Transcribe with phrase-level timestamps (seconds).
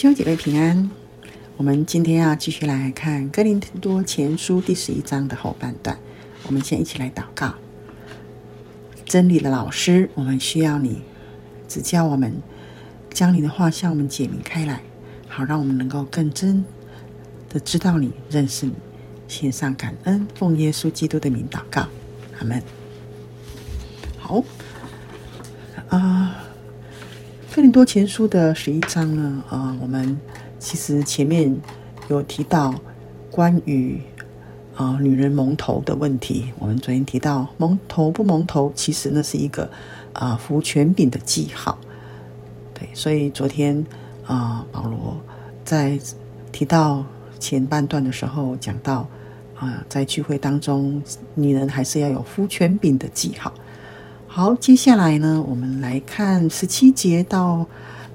[0.00, 0.88] 兄姐妹平安。
[1.56, 5.98] 我们今天要继续来看《哥林多前书》第十一章的后半段。
[6.44, 7.52] 我们先一起来祷告。
[9.04, 11.02] 真理的老师，我们需要你
[11.66, 12.32] 指教我们，
[13.10, 14.82] 将你的话向我们解明开来，
[15.26, 16.64] 好让我们能够更真
[17.48, 18.74] 的知道你、认识你。
[19.26, 21.88] 献上感恩，奉耶稣基督的名祷告，
[22.38, 22.62] 阿门。
[24.16, 24.44] 好，
[25.88, 26.44] 啊。
[27.50, 30.16] 哥林多前书的十一章呢，啊，我们
[30.60, 31.56] 其实前面
[32.08, 32.72] 有提到
[33.32, 34.00] 关于
[34.76, 36.52] 啊女人蒙头的问题。
[36.60, 39.68] 我们昨天提到蒙头不蒙头，其实那是一个
[40.12, 41.76] 啊服权柄的记号。
[42.74, 43.84] 对，所以昨天
[44.24, 45.18] 啊保罗
[45.64, 45.98] 在
[46.52, 47.04] 提到
[47.40, 49.08] 前半段的时候讲到
[49.56, 51.02] 啊，在聚会当中，
[51.34, 53.52] 女人还是要有服权柄的记号。
[54.38, 57.66] 好，接下来呢，我们来看十七节到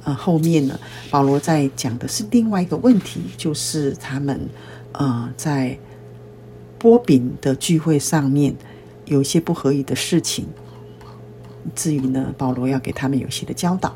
[0.06, 0.80] 呃后面呢，
[1.11, 4.48] 保罗在讲的是另外一个问题，就是他们
[4.94, 5.78] 呃在
[6.80, 8.56] 波饼的聚会上面
[9.03, 10.45] 有一些不合理的事情，
[11.75, 13.94] 至于呢，保罗要给他们有些的教导。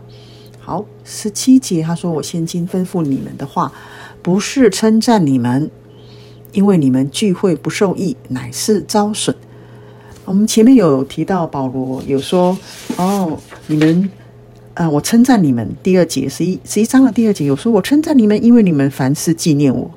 [0.60, 3.72] 好，十七节他说：“我现今吩咐你们的话，
[4.22, 5.72] 不是称赞你们，
[6.52, 9.34] 因为你们聚会不受益，乃是遭损。”
[10.28, 12.56] 我们前面有提到保罗有说
[12.98, 14.04] 哦，你们
[14.74, 15.66] 啊、呃，我称赞你们。
[15.82, 19.90] 第二节十一十一章的第二节有说，我称赞你们，因为你们凡事纪念我，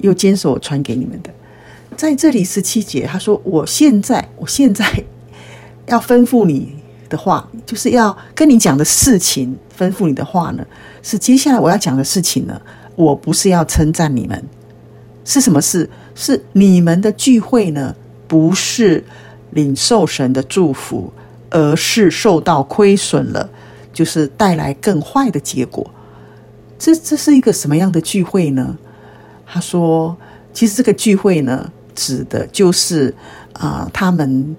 [0.00, 1.30] 又坚守我传给你们的。
[1.96, 5.02] 在这里十七节他说，我现在我现在
[5.86, 6.74] 要吩咐你
[7.08, 10.66] 的话，就是要跟你讲的事情，吩咐你的话呢，
[11.02, 12.60] 是接下来我要讲的事情呢。
[12.96, 14.44] 我不是要称赞你们，
[15.24, 15.88] 是什么事？
[16.14, 17.96] 是你们的聚会呢？
[18.28, 19.02] 不是。
[19.50, 21.12] 领受神的祝福，
[21.50, 23.48] 而是受到亏损了，
[23.92, 25.88] 就是带来更坏的结果。
[26.78, 28.78] 这这是一个什么样的聚会呢？
[29.46, 30.16] 他说，
[30.52, 33.14] 其实这个聚会呢，指的就是
[33.52, 34.56] 啊、他们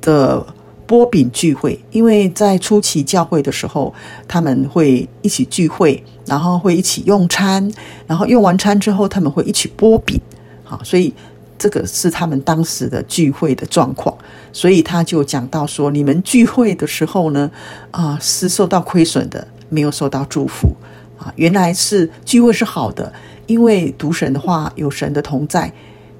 [0.00, 0.44] 的
[0.86, 3.94] 波饼聚会，因为在初期教会的时候，
[4.26, 7.70] 他们会一起聚会，然后会一起用餐，
[8.06, 10.20] 然后用完餐之后，他们会一起波饼。
[10.64, 11.12] 好，所以。
[11.60, 14.16] 这个是他们当时的聚会的状况，
[14.50, 17.50] 所以他就讲到说：你们聚会的时候呢，
[17.90, 20.74] 啊，是受到亏损的，没有受到祝福
[21.18, 21.30] 啊。
[21.36, 23.12] 原来是聚会是好的，
[23.46, 25.70] 因为读神的话，有神的同在，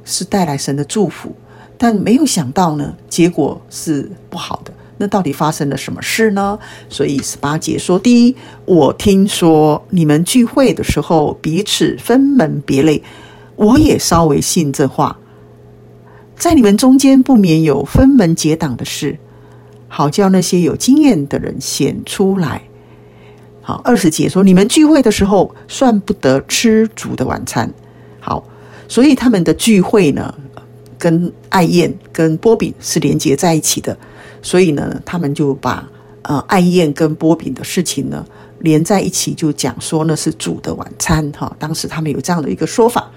[0.04, 1.34] 是带来神的祝福。
[1.78, 4.70] 但没有想到呢，结果是不好的。
[4.98, 6.58] 那到底发生了什么事呢？
[6.90, 8.36] 所以十八节说：第一，
[8.66, 13.02] 我听说你们聚会的时候彼此分门别类，
[13.56, 15.16] 我也稍微信这话。
[16.40, 19.18] 在你们中间不免有分门结党的事，
[19.88, 22.62] 好叫那些有经验的人显出来。
[23.60, 27.70] 好，二十节说，你们聚会的时候算不得吃主的晚餐。
[28.20, 28.42] 好，
[28.88, 30.34] 所以他们的聚会呢，
[30.96, 33.94] 跟爱宴、跟波饼是连结在一起的。
[34.40, 35.86] 所以呢，他们就把
[36.22, 38.24] 呃爱宴跟波饼的事情呢
[38.60, 41.30] 连在一起，就讲说那是主的晚餐。
[41.32, 43.10] 哈，当时他们有这样的一个说法。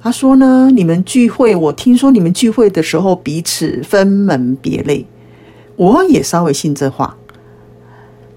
[0.00, 5.04] 他说呢，你们聚会，我听说你们聚会的时候彼此分门别类，
[5.76, 7.16] 我也稍微信这话。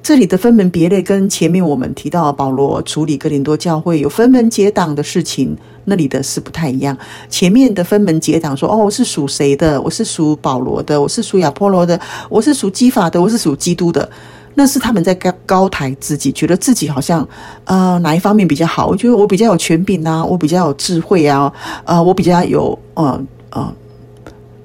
[0.02, 5.56] 这里的分门别类跟前面我们提到保罗处理哥林多教会有分门结党的事情，
[5.86, 6.98] 那里的是不太一样。
[7.30, 9.80] 前面的分门结党说，哦，我是属谁的？
[9.80, 14.10] 我是属保罗的，我是属亚波罗的，我是属基法的，我是属基督的。
[14.54, 17.28] 那是他们在高高抬自己，觉得自己好像
[17.66, 18.88] 呃哪一方面比较好？
[18.88, 21.52] 我觉得我比较有权柄啊，我比较有智慧啊，
[21.86, 23.74] 呃，我比较有呃呃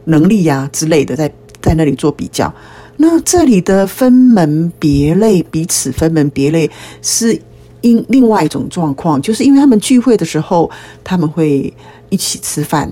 [0.04, 1.32] 能力呀、之类的，在
[1.62, 2.52] 在那里做比较。
[2.96, 6.70] 那这里的分门别类，彼此分门别类，
[7.02, 7.38] 是
[7.82, 10.70] 因另外一种状况，就是因为他们聚会的时候，
[11.04, 11.72] 他们会
[12.08, 12.90] 一起吃饭。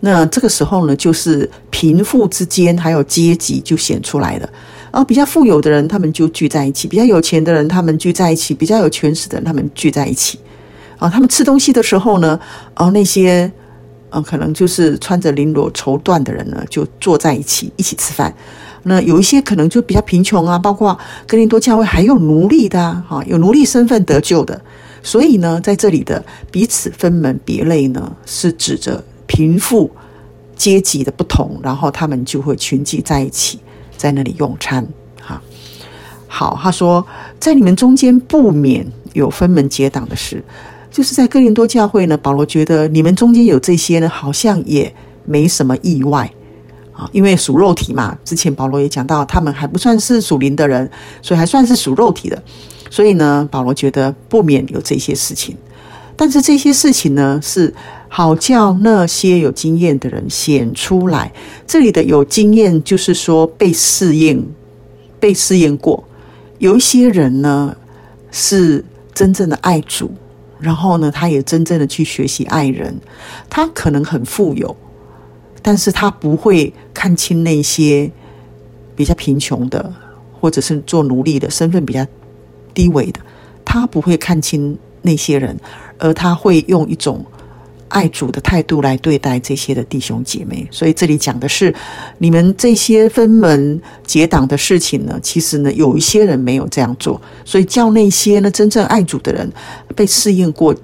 [0.00, 4.48] 那这个时候呢，就是贫富之间还有阶级就显出来了。
[4.94, 10.38] 啊，比较富有的人，他们就聚在一起；比较有钱的人，他们聚在一起；比较有权势的人，他们聚在一起。
[10.98, 12.38] 啊，他们吃东西的时候呢，
[12.74, 13.50] 啊，那些
[14.10, 18.32] 啊，可能就是穿着绫罗绸缎的人呢，就坐在一起一起吃饭。
[18.84, 24.60] 那有一些可能就比较贫穷啊，包括哥林多教会还有奴隶的啊，哈，有奴隶身份得救的。
[25.02, 29.02] 所以呢，在这里的彼此分门别类呢，是指着。
[29.26, 29.90] 贫富
[30.54, 33.58] 阶级的不同，然后他们就会群聚在一起，
[33.96, 34.86] 在那里用餐。
[35.20, 35.40] 哈，
[36.26, 37.06] 好，他说，
[37.38, 40.42] 在你们中间不免有分门结党的事，
[40.90, 42.16] 就是在哥林多教会呢。
[42.16, 44.94] 保罗觉得你们中间有这些呢，好像也
[45.24, 46.30] 没什么意外
[46.92, 48.16] 啊，因为属肉体嘛。
[48.24, 50.90] 之前保罗也讲到，他们还不算是属灵的人，
[51.22, 52.42] 所以还算是属肉体的。
[52.90, 55.56] 所以呢，保罗觉得不免有这些事情，
[56.16, 57.74] 但是这些事情呢，是
[58.16, 61.32] 好叫那些有经验的人显出来。
[61.66, 64.40] 这里的有经验，就是说被试验、
[65.18, 66.04] 被试验过。
[66.58, 67.76] 有一些人呢，
[68.30, 70.12] 是真正的爱主。
[70.60, 72.96] 然后呢，他也真正的去学习爱人。
[73.50, 74.76] 他可能很富有，
[75.60, 78.08] 但是他不会看清那些
[78.94, 79.92] 比较贫穷的，
[80.40, 82.06] 或者是做奴隶的身份比较
[82.72, 83.18] 低微的。
[83.64, 85.58] 他不会看清那些人，
[85.98, 87.26] 而他会用一种。
[87.94, 91.72] 爱主的态度来对待这些的弟兄姐妹，所以这里讲的是
[92.18, 99.48] 你们这些分门结党的事情呢，其实呢，有一些人没有这样做，所以叫那些呢真正爱主的人
[99.94, 100.74] 被试验过、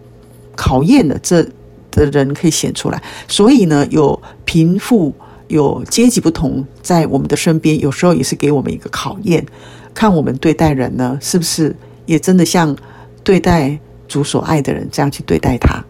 [0.54, 1.42] 考验的这
[1.90, 3.02] 的人可以显出来。
[3.26, 5.12] 所以呢，有贫富、
[5.48, 9.44] 有阶级不同，在我们的身边，有时候也是给我们一个考验，
[9.92, 11.74] 看我们对待人呢，是不是
[12.06, 12.76] 也真的像
[13.24, 15.84] 对待主所爱的人这样去对待他。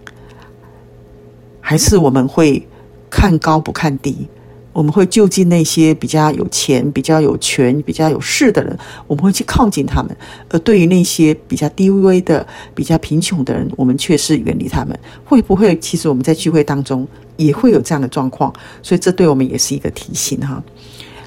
[1.70, 2.66] 还是我们会
[3.08, 4.26] 看高不看低，
[4.72, 8.76] 我们会就近那些比较有钱、比较有权、比较有势的人，
[9.06, 10.10] 我们会去靠近他们；
[10.48, 12.44] 而对于那些比较低微的、
[12.74, 14.98] 比较贫穷的人，我们却是远离他们。
[15.24, 15.78] 会不会？
[15.78, 17.06] 其实我们在聚会当中
[17.36, 18.52] 也会有这样的状况，
[18.82, 20.60] 所以这对我们也是一个提醒哈。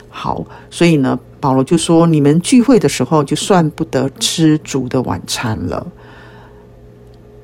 [0.09, 5.87] 好，所以呢，保罗就说：你们聚会的时候，就算不得吃主的晚餐了，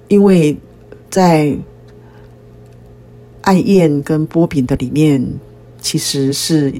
[0.10, 0.58] 因为
[1.10, 1.56] 在。
[3.42, 5.26] 爱宴跟波饼的里面，
[5.82, 6.74] 其实是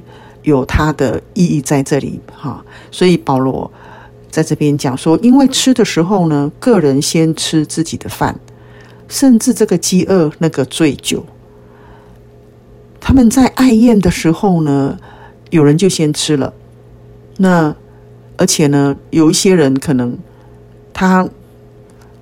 [0.44, 2.64] 有它的意义在这里哈。
[2.92, 3.72] 所以保罗
[4.30, 8.40] 在这边讲说，因为吃的时候呢，个人先吃自己的饭，
[9.08, 11.26] 甚至这个饥饿，那个醉酒。
[13.00, 14.98] 他们在爱宴的时候呢，
[15.50, 16.54] 有人就先吃了。
[17.38, 17.76] 那
[18.38, 20.18] 而且呢，有一些人可能
[20.94, 21.28] 他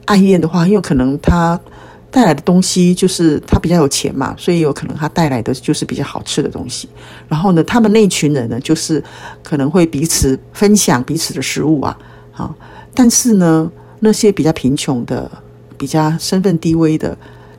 [0.05, 1.59] 爱宴的话，很有可能他。
[2.17, 6.89] 带来的东西就是他比较有钱嘛，所以有可能他带来的就是比较好吃的东西。
[7.27, 9.03] 然后呢，他们那一群人呢，就是
[9.43, 11.95] 可能会彼此分享彼此的食物啊，
[12.31, 12.55] 好。
[12.95, 15.29] 但是呢，那些比较贫穷的、
[15.77, 17.15] 比较身份低微的，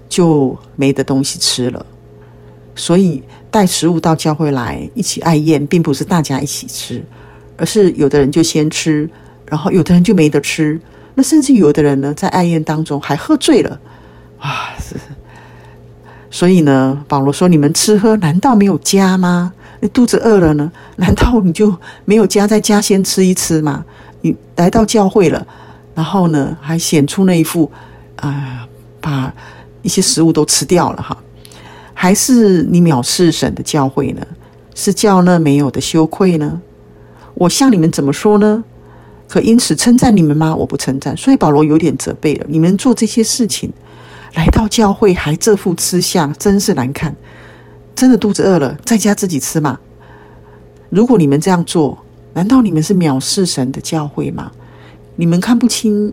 [0.08, 1.86] 就没得东西吃了。
[2.74, 3.22] 所以
[3.52, 7.00] 带食物到教会来一起爱宴，并不是大家一起吃，
[7.56, 9.08] 而是有的人就先吃，
[9.46, 10.80] 然后有的人就没得吃。
[11.14, 13.80] 那甚至有的人呢，在爱宴当中还喝醉了。
[14.38, 14.94] 啊，是，
[16.30, 19.52] 所以呢，保罗说：“你们吃喝难道没有家吗？
[19.80, 20.70] 你肚子饿了呢？
[20.96, 21.74] 难道你就
[22.04, 23.84] 没有家，在家先吃一吃吗？
[24.20, 25.46] 你来到教会了，
[25.94, 27.70] 然后呢，还显出那一副
[28.16, 28.66] 啊、
[29.00, 29.32] 把
[29.82, 31.16] 一些食物都吃掉了哈？
[31.94, 34.24] 还是你藐视神的教会呢？
[34.74, 36.60] 是叫那没有的羞愧呢？
[37.34, 38.62] 我向你们怎么说呢？
[39.28, 40.54] 可因此称赞你们吗？
[40.54, 41.16] 我不称赞。
[41.16, 43.72] 所以保罗有点责备了，你们做这些事情。”
[44.34, 47.14] 来到教会还这副吃相，真是难看。
[47.94, 49.78] 真的肚子饿了，在家自己吃嘛。
[50.90, 51.98] 如果你们这样做，
[52.34, 54.52] 难道你们是藐视神的教会吗？
[55.16, 56.12] 你们看不清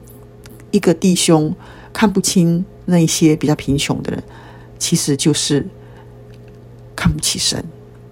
[0.72, 1.56] 一个弟兄，
[1.94, 4.24] 看不清那一些比较贫穷的人，
[4.80, 5.68] 其实就是
[6.96, 7.64] 看不起神，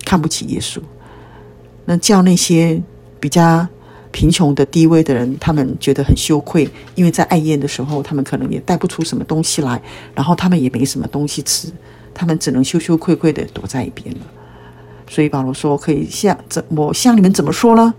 [0.06, 0.80] 看不起耶稣。
[1.86, 2.82] 那叫那些
[3.20, 3.68] 比较。
[4.14, 9.82] 贫穷的、低微的人，他们觉得很羞愧，因为在爱宴的时候，他们可能也带不出什么东西来，
[10.14, 11.68] 然后他们也没什么东西吃，
[12.14, 14.22] 他们只能羞羞愧愧的躲在一边了。
[15.10, 17.94] 所以保罗说：“可以向怎我向你们怎么说呢？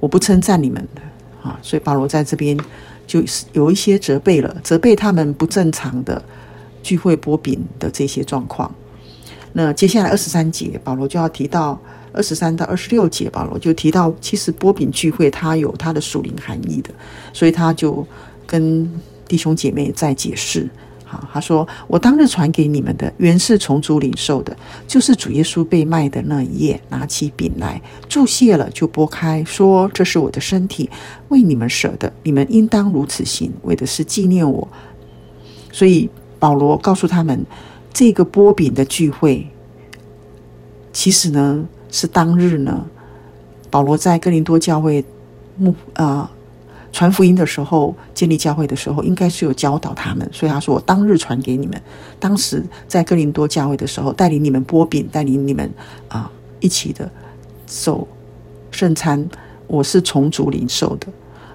[0.00, 1.00] 我不称赞你们的
[1.48, 2.58] 啊。”所以保罗在这边
[3.06, 6.20] 就是有一些责备了，责备他们不正常的
[6.82, 8.70] 聚会擘饼的这些状况。
[9.52, 11.80] 那接下来二十三节，保罗就要提到。
[12.16, 16.90] 二十三到二十六节，保罗就提到，其实波饼聚会它有它的属灵含义的，
[17.32, 18.04] 所以他就
[18.46, 18.90] 跟
[19.28, 20.68] 弟兄姐妹在解释。
[21.04, 24.56] 好，他说：“我当日传给你们的，原是从主领受的，
[24.88, 30.90] 就是主耶稣被卖的那一夜，拿起饼来，祝谢了，就擘开，说：这是我的身体，
[31.28, 34.66] 为你们舍的，你们应当如此行，为的是纪念我。”
[35.70, 37.46] 所以保罗告诉他们，
[37.92, 39.46] 这个波饼的聚会，
[40.92, 41.64] 其实呢。
[41.90, 42.84] 是当日呢，
[43.70, 45.04] 保罗在哥林多教会
[45.56, 46.30] 牧啊
[46.92, 51.78] 传福音的时候，建立教会的时候，应该是有教导他们，所以他说：“我当日传给你们。
[52.18, 55.70] 当时在哥林多教会的时候，带领你们擘饼，带领你们
[56.08, 57.10] 啊一起的
[57.66, 58.08] 受
[58.70, 59.28] 圣餐，
[59.66, 61.06] 我是从主领受的。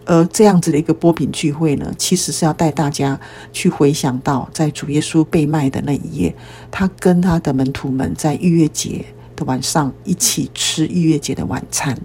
[0.05, 3.19] 而这样子的一个波饼聚会呢，其实是要带大家
[3.51, 6.35] 去回想到，在主耶稣被卖的那一夜，
[6.69, 9.05] 他跟他的门徒们在逾越节。”
[9.45, 11.97] 晚上一起吃逾越节的晚餐，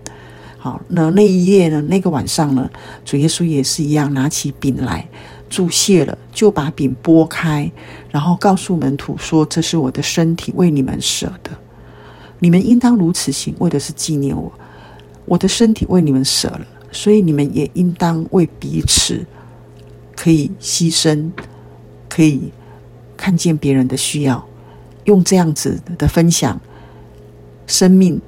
[0.59, 2.71] 好，那那一夜呢，那个晚上呢，
[3.05, 5.09] 主耶稣也是一样，拿起饼来，
[5.49, 7.71] 祝谢了，就把饼拨开，
[8.11, 11.51] 然后告诉门徒说：“这是我的身体，为你们舍的，
[12.39, 14.53] 你们应当如此行，为的是纪念我。
[15.25, 19.25] 我的身体为你们舍了，所以你们也应当为彼此
[20.15, 21.31] 可以牺牲，
[22.09, 22.53] 可以
[23.17, 24.45] 看见别人的需要，
[25.05, 26.61] 用这样子的分享
[27.67, 28.21] 生命。”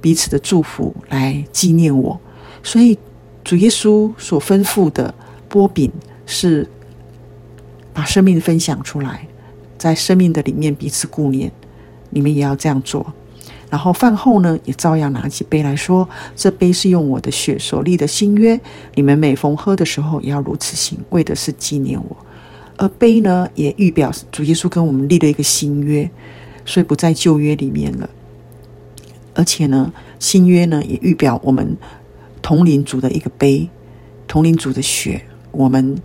[0.00, 2.20] 彼此的祝福来纪念我，
[2.62, 2.96] 所以
[3.42, 5.12] 主耶稣所吩咐的
[5.48, 5.90] 波饼
[6.24, 6.68] 是
[7.92, 9.26] 把生命分享出来，
[9.76, 11.50] 在生命的里面彼此顾念，
[12.10, 13.12] 你们也要这样做。
[13.68, 18.58] 然后饭后呢，也照样拿起杯来说：“这杯是用我的血所立的新约，
[18.94, 22.16] 你们每逢喝的时候也要如此行，为的是纪念我。”
[22.78, 26.08] 而杯呢，也预表主耶稣跟我们立了一个新约，
[26.64, 28.08] 所以不在旧约里面了。
[29.38, 31.76] 而且呢，新约呢也预表我们
[32.42, 33.70] 同领主的一个杯，
[34.26, 35.96] 同领主的血，我们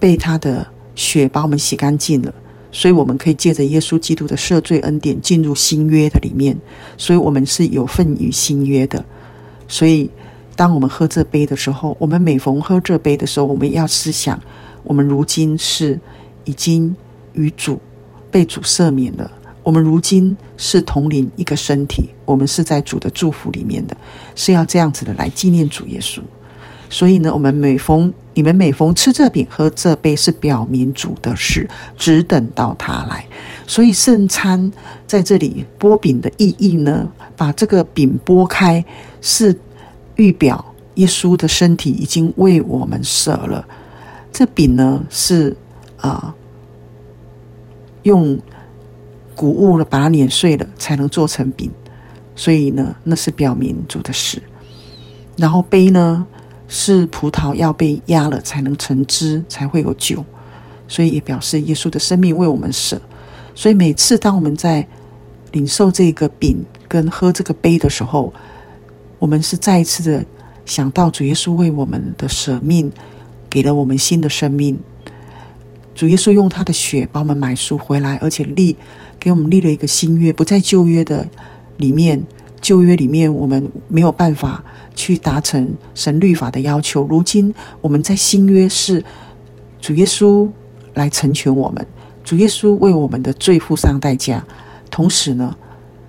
[0.00, 0.66] 被他的
[0.96, 2.34] 血把我们洗干净了，
[2.72, 6.56] 所以我们可以借着耶稣基督的赦罪恩典进入新约的里面，
[6.96, 9.04] 所以我们是有份于新约的。
[9.68, 10.10] 所以
[10.56, 14.36] 当我们喝这杯的时候，我们每逢喝这杯的时候，我们要思想，
[14.82, 16.00] 我们如今是
[16.44, 16.96] 已经
[17.34, 17.80] 与主
[18.28, 19.30] 被主赦免了。
[19.62, 23.96] 我们如今是同领一个身体，我们是在主的祝福里面的，
[24.34, 26.20] 是要这样子的来纪念主耶稣。
[26.88, 33.24] 所以呢，我们每逢你们每逢吃这饼喝这杯，是表明主的事，只等到他来。
[33.66, 34.72] 所以圣餐
[35.06, 38.84] 在这里擘饼的意义呢，把这个饼拨开，
[39.20, 39.56] 是
[40.16, 43.64] 预表耶稣的身体已经为我们舍了。
[44.32, 45.54] 这饼呢是
[45.98, 46.34] 啊、呃、
[48.04, 48.38] 用。
[49.40, 51.70] 谷物了，把它碾碎了，才能做成饼。
[52.36, 54.42] 所以呢，那是表明主的事。
[55.38, 56.26] 然后杯呢，
[56.68, 60.22] 是葡萄要被压了才能成汁，才会有酒。
[60.86, 63.00] 所以也表示耶稣的生命为我们舍。
[63.54, 64.86] 所以每次当我们在
[65.52, 68.30] 领受这个饼跟喝这个杯的时候，
[69.18, 70.22] 我们是再一次的
[70.66, 72.92] 想到主耶稣为我们的舍命，
[73.48, 74.78] 给了我们新的生命。
[75.94, 78.76] 主耶稣用他的血把我们买赎回来，而且立。
[79.20, 81.28] 给我们立了一个新约，不在旧约的
[81.76, 82.20] 里面。
[82.62, 84.62] 旧约里面，我们没有办法
[84.94, 87.06] 去达成神律法的要求。
[87.08, 89.02] 如今我们在新约是
[89.80, 90.46] 主耶稣
[90.92, 91.86] 来成全我们，
[92.22, 94.44] 主耶稣为我们的罪付上代价。
[94.90, 95.56] 同时呢，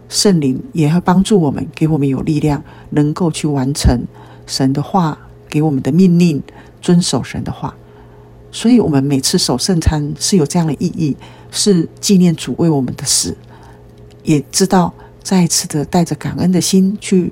[0.10, 4.02] 圣灵也会帮助我们，给我们有力量，能够去完成
[4.46, 5.18] 神的话
[5.50, 6.44] 给我们的命令，
[6.82, 7.74] 遵守神的话。
[8.52, 11.16] 所以，我们每次守圣餐是有这样的意义。
[11.52, 13.38] 是纪念主为我们的死，
[14.24, 14.92] 也知道
[15.22, 17.32] 再次的带着感恩的心去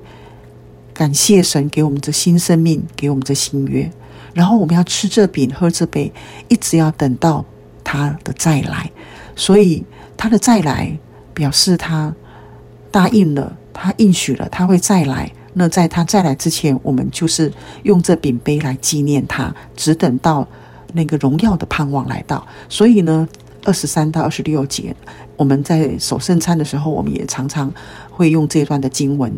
[0.92, 3.90] 感谢神给我们这新生命，给我们这新约。
[4.34, 6.12] 然后我们要吃这饼，喝这杯，
[6.48, 7.44] 一直要等到
[7.82, 8.88] 他的再来。
[9.34, 9.84] 所以
[10.16, 10.96] 他的再来
[11.32, 12.14] 表示他
[12.90, 15.32] 答应了，他应许了他会再来。
[15.54, 20.46] 那在他再来之前，我们就是用这饼杯来纪念他，只等到
[20.92, 22.46] 那个荣耀的盼望来到。
[22.68, 23.26] 所以呢。
[23.64, 24.94] 二十三到二十六节，
[25.36, 27.72] 我们在守圣餐的时候，我们也常常
[28.10, 29.32] 会用这段的经文。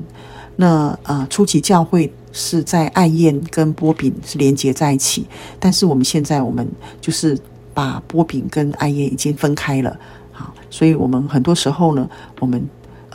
[0.57, 5.27] 那呃，初期教会是在爱宴跟波饼是连接在一起，
[5.59, 6.67] 但是我们现在我们
[7.01, 7.39] 就是
[7.73, 9.99] 把波饼跟爱宴已经分开了。
[10.31, 12.63] 好，所以我们很多时候呢，我们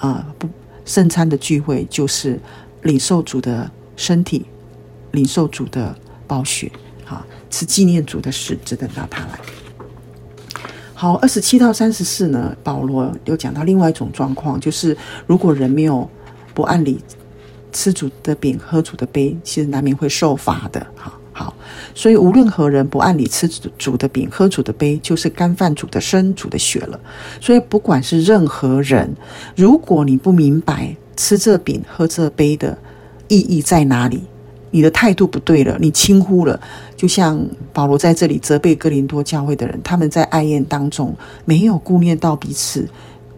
[0.01, 0.49] 呃不
[0.83, 2.39] 圣餐的聚会就是
[2.81, 4.45] 领受主的身体，
[5.11, 5.95] 领受主的
[6.25, 6.71] 宝血，
[7.05, 9.39] 好，是纪念主的事，只等到他来。
[10.99, 16.09] 好，二十七到三十四呢，保罗又讲到另外一种状况，就是如果人没有
[16.55, 16.99] 不按理
[17.71, 20.79] 吃主的饼、喝主的杯，其实难免会受罚的。
[20.95, 21.53] 哈，好，
[21.93, 26.99] 所以无论何人不按理吃主的饼、喝主的杯，就是干饭主的身、主的血了。
[27.39, 29.15] 所以不管是任何人，
[29.55, 32.75] 如果你不明白吃这饼、喝这杯的
[33.27, 34.23] 意义在哪里，
[34.71, 36.59] 你的态度不对了，你轻忽了，
[36.95, 37.39] 就像
[37.71, 42.87] 保罗在这里责备哥林多教会的人，他们在爱宴当中没有顾念到彼此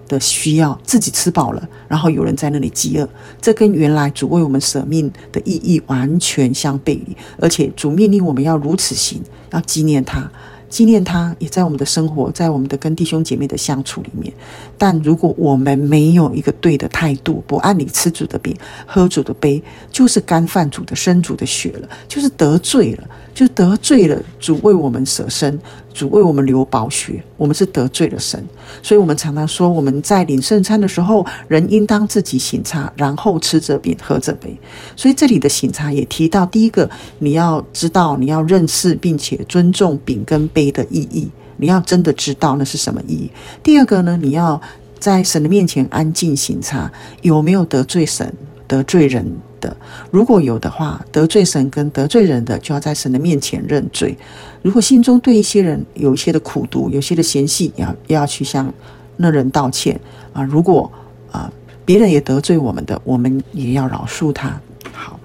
[0.07, 3.07] 的需要，自己吃饱了，然后有人在那里饥饿，
[3.39, 9.21] 这跟原来主为我们舍命的意义完全相背离，而且主命令我们要如此行，
[9.51, 10.29] 要纪念他。
[10.69, 14.31] 纪念他，也在我们的生活，在我们的跟弟兄姐妹的相处里面。
[14.77, 19.61] 但如果我们没有一个对的态度，不按理吃主的饼、喝主的杯，
[19.91, 25.59] 就是干饭煮的生煮的血了，就是得罪了，就得罪了主为我们舍身，
[25.93, 28.43] 主为我们流宝血，我们是得罪了神，
[28.83, 34.57] 所以我们常常说，我们在领圣餐的时候，人应当自己省察，然后吃这饼，喝这杯。
[34.95, 43.31] 所以这里的省察也提到，第一个，你要知道，你要认识并且尊重饼跟杯的意义，你要真的知道那是什么意义。
[43.63, 44.59] 第二个呢，你要
[44.99, 48.33] 在神的面前安静省察，有没有得罪神、
[48.67, 49.25] 得罪人
[49.59, 49.75] 的？
[50.11, 54.17] 如果有的话，得罪神跟得罪人的，就要在神的面前认罪。
[54.61, 58.73] 如果心中对一些人有一些的苦毒，有些的嫌隙，要要去向
[59.17, 59.99] 那人道歉
[60.33, 60.43] 啊。
[60.43, 60.91] 如果
[61.31, 61.51] 啊
[61.85, 64.59] 别人也得罪我们的，我们也要饶恕他。
[64.91, 65.19] 好，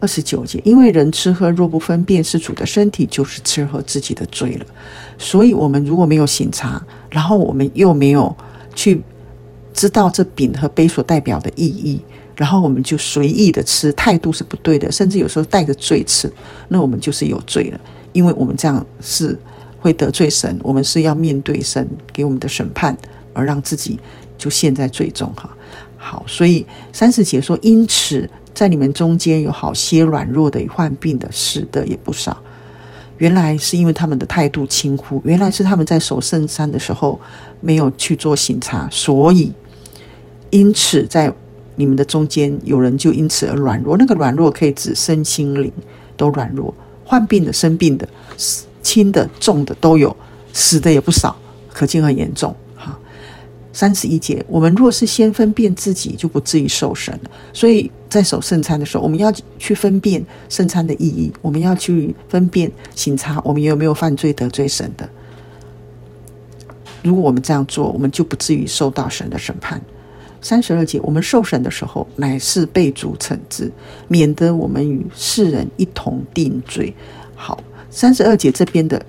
[0.00, 4.66] 二十九节，因为人吃喝若不分辨是主的身体，就是吃喝自己的罪了。
[5.18, 8.34] 所以，我们如果没有醒察，然后我们又没有
[8.74, 9.02] 去
[9.74, 12.00] 知道这饼和杯所代表的意义，
[12.40, 16.32] 然后我们就随意的吃，态度是不对的，甚至有时候带着罪吃，
[16.68, 17.78] 那我们就是有罪了。
[18.14, 19.38] 因为我们这样是
[19.78, 22.96] 会得罪神，我们是要面对神给我们的审判，
[23.34, 24.00] 而让自己
[24.38, 25.54] 就陷在罪中哈。
[25.98, 32.42] 好，所以三十节说，因此在你们中间有好些软弱的、患病的、死的也不少。
[33.18, 37.20] 原来是因为他们的态度轻忽，原来是他们在守圣山的时候
[37.60, 39.52] 没有去做省察，所以
[40.48, 41.30] 因此在
[41.80, 43.96] 你们的中间有人就因此而软弱。
[43.96, 45.72] 那个软弱可以指身心灵
[46.16, 46.72] 都软弱。
[47.02, 48.08] 患病的、生病的、
[48.82, 50.14] 轻的、重的都有，
[50.52, 51.34] 死的也不少，
[51.72, 52.54] 可见很严重。
[52.76, 52.96] 哈，
[53.72, 57.30] 三十一节，我们若是先分辨自己，就不至于受审了。
[57.52, 65.08] 所以在守圣餐的时候，我们要去分辨圣餐的意义，我们要去分辨、省察我们有没有犯罪得罪神的。
[67.02, 69.82] 如果我们这样做，我们就不至于受到神的审判。
[70.42, 73.70] 三十二节，我们受审的时候，乃是被主惩治，
[74.08, 76.94] 免得我们与世人一同定罪。
[77.34, 79.00] 好，三十二节这边的，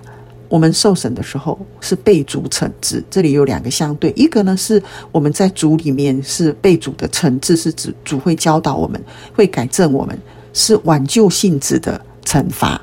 [0.49, 9.01] 我们受审的时候是被主惩治，这里有两个相对，一个呢是我们在主里面是被主的惩治，是指主会教导我们，
[9.33, 10.17] 会改正我们，
[10.53, 12.81] 是挽救性质的惩罚。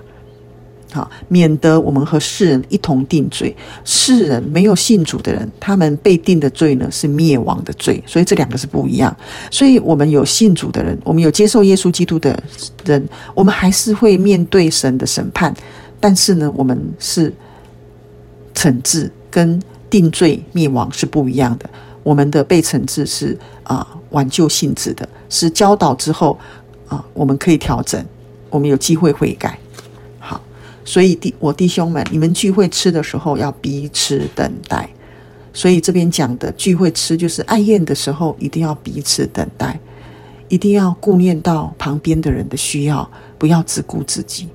[0.91, 3.55] 好，免得我们和世人一同定罪。
[3.85, 9.15] 世人没有信主的人，他们被定的罪呢是灭亡的罪，所以这两个是不一样。
[9.51, 12.43] 所以我们有信主的人，我们有接受耶稣基督的
[12.87, 15.55] 人，我们还是会面对神的审判。
[16.01, 17.31] 但是呢，我们是
[18.55, 21.69] 惩治跟定罪灭亡是不一样的。
[22.03, 26.39] 我们的被惩治是啊挽救性质的，是教导之后
[26.89, 28.03] 啊我们可以调整，
[28.49, 29.59] 我们有机会悔改。
[30.89, 34.89] 所以弟我弟兄们，你们聚会吃的时候要彼此等待。
[35.53, 39.79] 所以这边讲的聚会吃，就是爱宴的时候一定要彼此等待，
[40.49, 44.49] 一定要顾念到旁边的人的需要，不要只顾自己。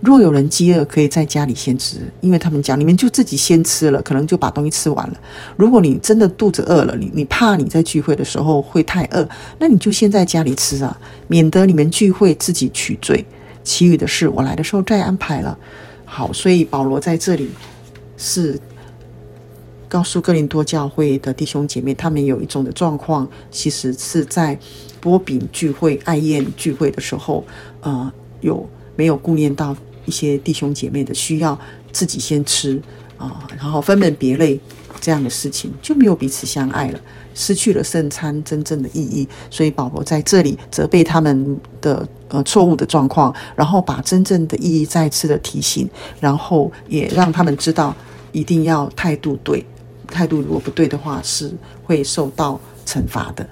[0.00, 5.14] 若有人饥饿，可以在家里先吃，因为他们讲你们就自己先吃了，可能就把东西吃完了。
[5.56, 9.28] 如果你真的肚子饿了，你你怕你在聚会的时候会太饿，
[9.60, 10.98] 那你就先在家里吃啊，
[11.28, 13.24] 免得你们聚会自己取罪。
[13.62, 15.58] 其余的事，我来的时候再安排了。
[16.04, 17.50] 好，所以保罗在这里
[18.16, 18.58] 是
[19.88, 24.58] 告诉哥林多教会的弟兄姐妹，他们有一种的状况，其实是在
[25.00, 27.44] 波饼聚会、爱宴聚会的时候，
[27.80, 31.58] 呃，有没有顾念到一些弟兄姐妹的需要，
[31.92, 32.80] 自己先吃
[33.16, 34.58] 啊，然后分门别类
[35.02, 37.00] 这样的事情，就没有彼此相爱了。
[37.34, 45.88] 失去了圣餐真正的意义，所以保罗在这里责备他们的呃错误的状况，然后把真正的意义再次的提醒，
[46.20, 47.94] 然后也让他们知道
[48.32, 49.64] 一定要态度对，
[50.06, 51.50] 态度如果不对的话是
[51.82, 53.44] 会受到惩罚的。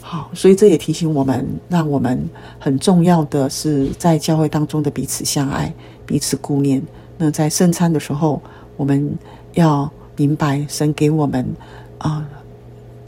[0.00, 5.72] 好，所以这也提醒我们，让我们很重要的是在教会当中的彼此相爱、
[6.04, 6.82] 彼此顾念。
[7.18, 8.42] 那在圣餐的时候，
[8.78, 9.14] 我们
[9.52, 9.88] 要
[10.20, 11.56] 明白神给我们
[11.96, 12.28] 啊。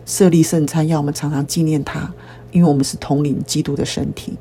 [0.06, 2.12] 设立圣餐，要我们常常纪念他，
[2.50, 4.32] 因为我们是统领基督的身体，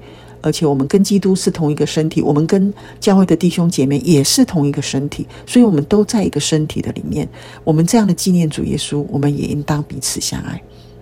[0.41, 7.29] 而且我们跟基督是同一个身体，我们跟教会的弟兄姐妹也是同一个身体，所以我们都在一个身体的里面。
[7.63, 10.59] 我们这样的纪念主耶稣，我们也应当彼此相爱。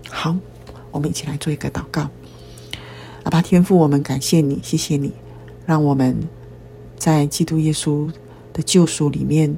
[0.10, 0.36] 好，
[0.92, 2.10] 我们一起来做一个祷告。
[3.24, 5.14] 阿爸天父，我们感谢你，谢谢你，
[5.66, 6.18] 让我们
[6.98, 8.12] 在基督耶稣
[8.52, 9.58] 的救赎里面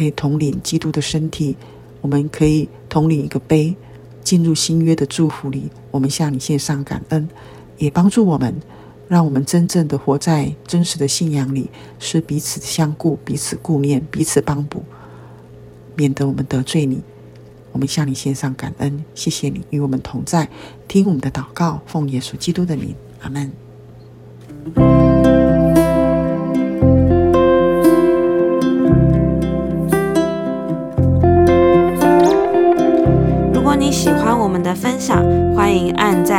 [0.00, 1.54] 可以统领基督的身体，
[2.00, 3.76] 我们可以统领一个杯。
[4.22, 7.28] 进入新约的祝福里，我们向你献上感恩，
[7.78, 8.54] 也帮助我们，
[9.08, 14.82] 让我们真正的活在真实的信仰里，是彼此相顾、彼此顾念、彼此帮补，
[15.96, 17.02] 免得我们得罪你。
[17.72, 20.48] 我们向你献上感恩，谢谢你与我们同在，
[20.86, 25.19] 听我们的祷告，奉耶稣基督的名，阿门。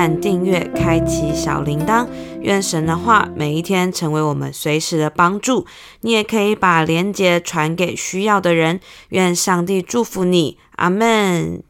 [0.02, 2.08] 按、订阅、开启小铃铛。
[2.42, 5.68] 愿神的话每一天成为我们随时的帮助。
[6.00, 8.80] 你也可以把连接传给需要的人。
[9.10, 11.62] 愿上帝祝福你，阿门。